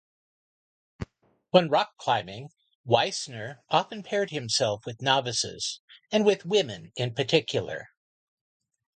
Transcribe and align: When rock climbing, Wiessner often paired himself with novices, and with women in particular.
When 1.51 1.69
rock 1.69 1.95
climbing, 1.99 2.49
Wiessner 2.87 3.59
often 3.69 4.01
paired 4.01 4.31
himself 4.31 4.83
with 4.83 4.99
novices, 5.03 5.79
and 6.11 6.25
with 6.25 6.43
women 6.43 6.91
in 6.95 7.13
particular. 7.13 7.89